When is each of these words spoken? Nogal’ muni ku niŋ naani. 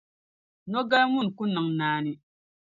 Nogal’ 0.71 1.03
muni 1.11 1.29
ku 1.37 1.43
niŋ 1.53 1.67
naani. 1.77 2.11